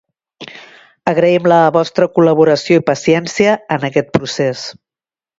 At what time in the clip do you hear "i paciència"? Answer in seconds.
2.81-3.53